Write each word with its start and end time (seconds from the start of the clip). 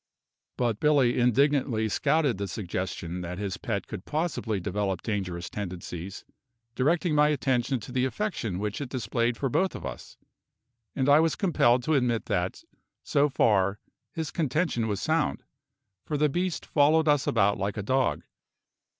But 0.57 0.79
Billy 0.79 1.19
indignantly 1.19 1.87
scouted 1.87 2.39
the 2.39 2.47
suggestion 2.47 3.21
that 3.21 3.37
his 3.37 3.57
pet 3.57 3.85
could 3.85 4.03
possibly 4.03 4.59
develop 4.59 5.03
dangerous 5.03 5.47
tendencies, 5.47 6.25
directing 6.73 7.13
my 7.13 7.27
attention 7.27 7.79
to 7.81 7.91
the 7.91 8.05
affection 8.05 8.57
which 8.57 8.81
it 8.81 8.89
displayed 8.89 9.37
for 9.37 9.47
both 9.47 9.75
of 9.75 9.85
us; 9.85 10.17
and 10.95 11.07
I 11.07 11.19
was 11.19 11.35
compelled 11.35 11.83
to 11.83 11.93
admit 11.93 12.25
that, 12.25 12.63
so 13.03 13.29
far, 13.29 13.77
his 14.11 14.31
contention 14.31 14.87
was 14.87 14.99
sound, 14.99 15.43
for 16.03 16.17
the 16.17 16.29
beast 16.29 16.65
followed 16.65 17.07
us 17.07 17.27
about 17.27 17.59
like 17.59 17.77
a 17.77 17.83
dog. 17.83 18.23